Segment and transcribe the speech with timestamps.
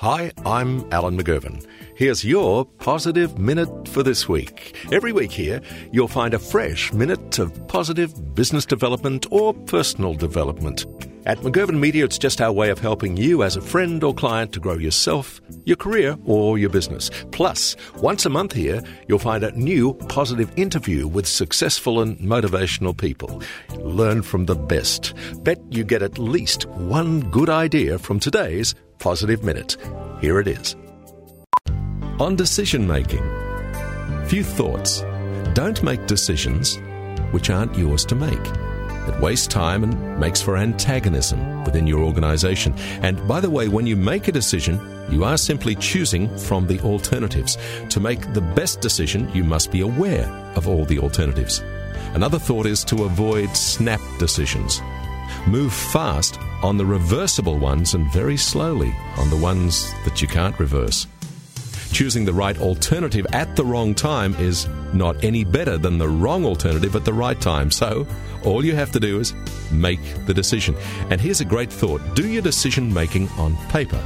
[0.00, 1.66] Hi, I'm Alan McGovern.
[1.96, 4.76] Here's your positive minute for this week.
[4.92, 10.86] Every week here, you'll find a fresh minute of positive business development or personal development.
[11.26, 14.52] At McGovern Media, it's just our way of helping you as a friend or client
[14.52, 17.10] to grow yourself, your career, or your business.
[17.32, 22.96] Plus, once a month here, you'll find a new positive interview with successful and motivational
[22.96, 23.42] people.
[23.80, 25.12] Learn from the best.
[25.42, 29.76] Bet you get at least one good idea from today's Positive Minute.
[30.20, 30.76] Here it is.
[32.18, 33.22] On decision making,
[34.26, 35.04] few thoughts.
[35.54, 36.78] Don't make decisions
[37.30, 38.46] which aren't yours to make.
[39.08, 42.74] It wastes time and makes for antagonism within your organization.
[43.02, 44.80] And by the way, when you make a decision,
[45.10, 47.56] you are simply choosing from the alternatives.
[47.90, 51.60] To make the best decision, you must be aware of all the alternatives.
[52.14, 54.82] Another thought is to avoid snap decisions.
[55.46, 60.58] Move fast on the reversible ones and very slowly on the ones that you can't
[60.58, 61.06] reverse.
[61.92, 66.44] Choosing the right alternative at the wrong time is not any better than the wrong
[66.44, 67.70] alternative at the right time.
[67.70, 68.06] So,
[68.44, 69.34] all you have to do is
[69.72, 70.76] make the decision.
[71.10, 74.02] And here's a great thought do your decision making on paper.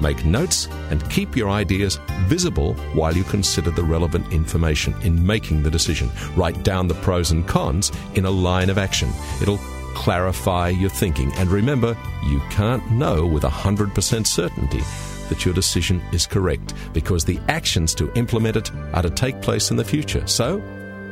[0.00, 5.62] Make notes and keep your ideas visible while you consider the relevant information in making
[5.62, 6.10] the decision.
[6.36, 9.10] Write down the pros and cons in a line of action.
[9.42, 9.58] It'll
[9.94, 11.32] clarify your thinking.
[11.34, 14.82] And remember, you can't know with 100% certainty
[15.28, 19.70] that your decision is correct because the actions to implement it are to take place
[19.70, 20.26] in the future.
[20.26, 20.58] So,